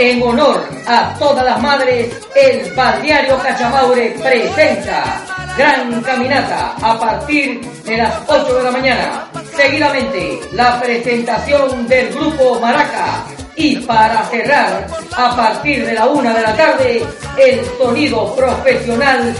[0.00, 5.20] en honor a todas las madres, el Balneario Cachamaure presenta
[5.58, 9.28] Gran Caminata a partir de las 8 de la mañana.
[9.54, 13.24] Seguidamente, la presentación del grupo Maraca.
[13.56, 17.06] Y para cerrar, a partir de la 1 de la tarde,
[17.36, 19.34] el sonido profesional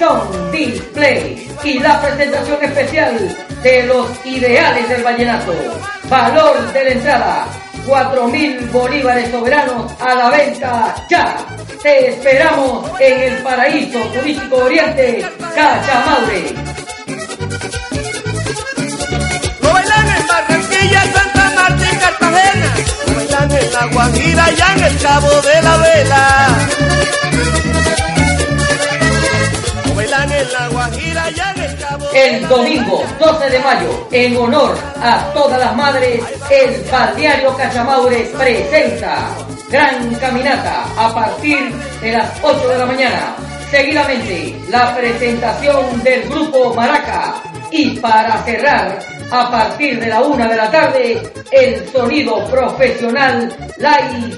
[0.00, 5.52] Sound Display y la presentación especial de los ideales del vallenato.
[6.08, 7.46] Valor de la entrada,
[7.90, 11.36] 4.000 bolívares soberanos a la venta ya.
[11.82, 16.54] Te esperamos en el paraíso turístico oriente, Cachamaure.
[19.60, 22.74] Lo bailan en Barranquilla, Santa Marta y Cartagena.
[23.06, 26.58] Lo bailan en La Guajira y en el Cabo de la Vela.
[32.14, 39.36] El domingo 12 de mayo, en honor a todas las madres, el Balneario Cachamaure presenta
[39.68, 43.36] Gran Caminata a partir de las 8 de la mañana.
[43.70, 47.49] Seguidamente, la presentación del grupo Maraca.
[47.70, 48.98] Y para cerrar,
[49.30, 53.54] a partir de la 1 de la tarde, el sonido profesional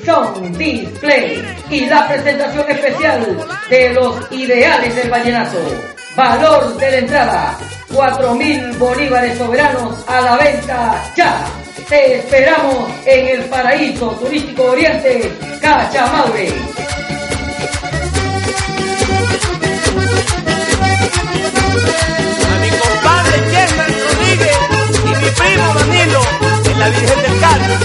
[0.04, 5.58] Sound Display y la presentación especial de los ideales del vallenato.
[6.14, 7.58] Valor de la entrada,
[7.90, 11.44] 4.000 bolívares soberanos a la venta ya.
[11.88, 16.81] Te esperamos en el paraíso turístico oriente, Cachamaure.
[26.82, 27.78] La Virgen del.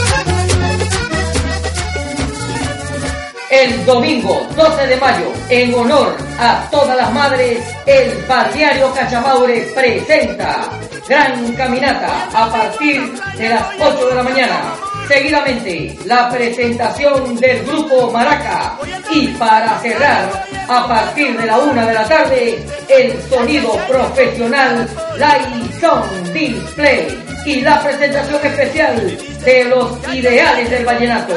[3.52, 10.68] El domingo 12 de mayo, en honor a todas las madres, el Balneario Cachamaure presenta
[11.08, 14.87] Gran Caminata a partir de las 8 de la mañana.
[15.08, 18.78] Seguidamente, la presentación del grupo Maraca.
[19.10, 25.80] Y para cerrar, a partir de la 1 de la tarde, el sonido profesional Live
[25.80, 31.34] Sound Display y la presentación especial de los ideales del vallenato.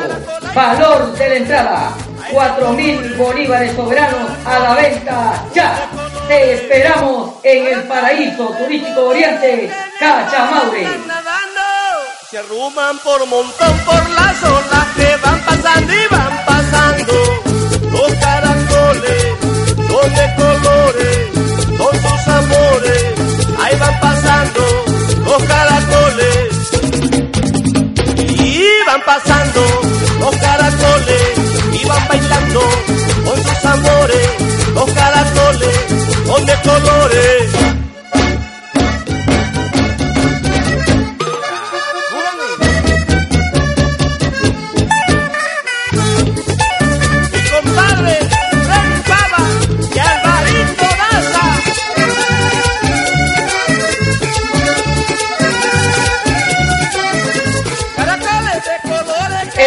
[0.53, 1.91] Valor de la entrada,
[2.33, 5.89] 4.000 bolívares soberanos a la venta ya.
[6.27, 9.71] Te esperamos en el paraíso turístico oriente,
[10.01, 10.87] Cachamaure.
[12.31, 17.13] Se arruman por montón por las olas que van pasando y van pasando
[17.91, 19.25] los caracoles
[19.89, 21.29] son de colores
[21.77, 23.05] son tus amores
[23.59, 24.91] ahí van pasando
[25.31, 26.71] los caracoles.
[28.39, 29.90] Y van pasando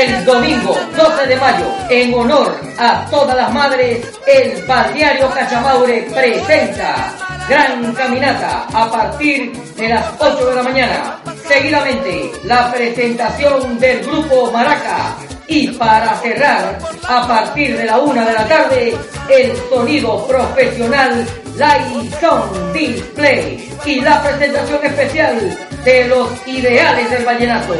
[0.03, 7.15] El domingo 12 de mayo, en honor a todas las madres, el Balneario Cachamaure presenta
[7.47, 11.19] Gran Caminata a partir de las 8 de la mañana.
[11.47, 15.15] Seguidamente, la presentación del grupo Maraca.
[15.47, 16.77] Y para cerrar,
[17.07, 18.97] a partir de la 1 de la tarde,
[19.29, 21.25] el sonido profesional
[21.55, 27.73] Live Sound Display y la presentación especial de los ideales del vallenato.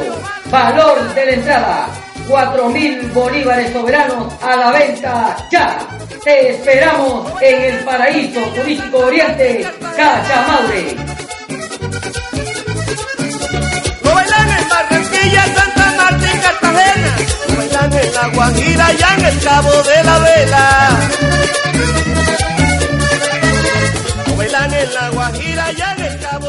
[0.49, 1.87] Valor de la entrada,
[2.27, 5.77] 4.000 bolívares soberanos a la venta ya.
[6.23, 10.95] Te esperamos en el paraíso turístico oriente, Cachamaure.
[14.03, 17.17] Lo bailan en Barranquilla, Santa Marta y Cartagena.
[17.57, 20.99] Bailan en La Guajira y en el Cabo de la Vela.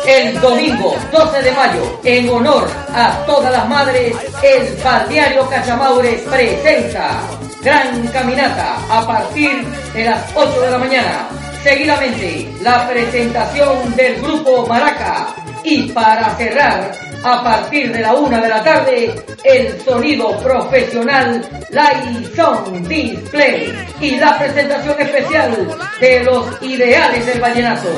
[0.06, 7.20] El domingo 12 de mayo, en honor a todas las madres, el Balneario Cachamaure presenta
[7.62, 9.64] Gran Caminata a partir
[9.94, 11.28] de las 8 de la mañana.
[11.62, 15.34] Seguidamente, la presentación del grupo Maraca.
[15.62, 16.92] Y para cerrar,
[17.24, 19.14] a partir de la 1 de la tarde,
[19.44, 21.42] el sonido profesional
[22.36, 27.88] Sound Display y la presentación especial de los ideales del vallenato.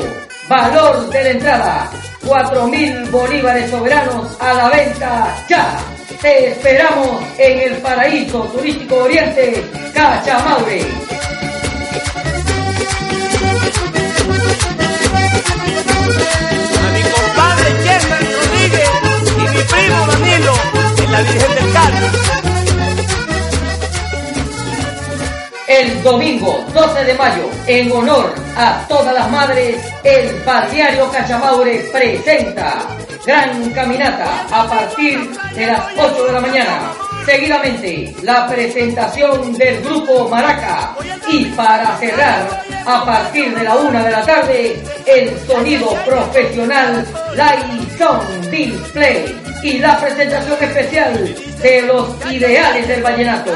[0.49, 1.91] Valor de la entrada,
[2.23, 5.77] 4.000 bolívares soberanos a la venta ya.
[6.21, 11.16] Te esperamos en el paraíso turístico oriente, Cachamaure.
[26.03, 32.87] Domingo 12 de mayo, en honor a todas las madres, el Balneario Cachamaure presenta
[33.27, 36.93] Gran Caminata a partir de las 8 de la mañana.
[37.25, 40.95] Seguidamente, la presentación del grupo Maraca.
[41.29, 47.99] Y para cerrar, a partir de la una de la tarde, el sonido profesional Light
[47.99, 53.51] Sound Display y la presentación especial de los ideales del vallenato.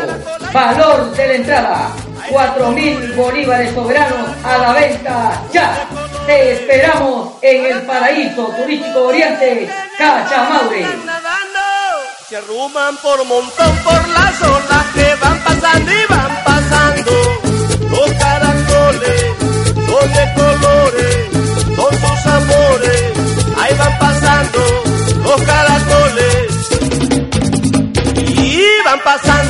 [0.52, 1.90] Valor de la entrada,
[2.28, 5.86] 4 mil bolívares soberanos a la venta ya.
[6.26, 9.68] Te esperamos en el paraíso turístico Oriente,
[9.98, 10.86] Cachamaure.
[12.28, 17.12] Se arruman por montón por las olas que van pasando y van pasando.
[17.90, 19.22] Los caracoles
[19.74, 21.16] son de colores,
[21.76, 23.02] son sus amores.
[23.58, 24.60] Ahí van pasando
[25.24, 26.70] los caracoles
[28.28, 29.49] y van pasando.